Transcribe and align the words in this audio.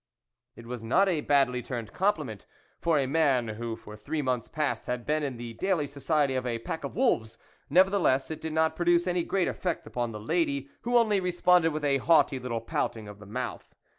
It 0.55 0.65
was 0.65 0.83
not 0.83 1.07
a 1.07 1.21
badly 1.21 1.61
turned 1.61 1.93
compliment 1.93 2.47
for 2.79 2.97
a 2.97 3.05
man 3.05 3.49
who 3.49 3.75
for 3.75 3.95
three 3.95 4.23
months 4.23 4.47
past 4.47 4.87
had 4.87 5.05
been 5.05 5.21
in 5.21 5.37
the 5.37 5.53
daily 5.53 5.85
society 5.85 6.33
of 6.33 6.43
a 6.47 6.57
pack 6.57 6.83
of 6.83 6.95
wolves; 6.95 7.37
nevertheless 7.69 8.31
it 8.31 8.41
did 8.41 8.51
not 8.53 8.75
produce 8.75 9.05
any 9.05 9.21
great 9.21 9.47
effect 9.47 9.85
upon 9.85 10.11
the 10.11 10.19
lady, 10.19 10.69
who 10.81 10.97
only 10.97 11.19
responded 11.19 11.69
with 11.71 11.85
a 11.85 11.99
haughty 11.99 12.39
little 12.39 12.61
pouting 12.61 13.07
of 13.07 13.19
the 13.19 13.27
mouth. 13.27 13.75